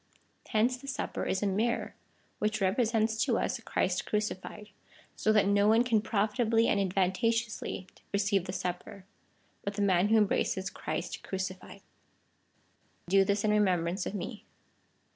[0.47, 1.93] Hence the Supper is a mirror
[2.39, 4.69] which represents to us Christ crucified,
[5.15, 9.05] so that no one can profitably and advantageously receive the supper,
[9.63, 11.81] but the man who embraces Christ crucified.
[13.09, 14.43] Do this in remembrance of me.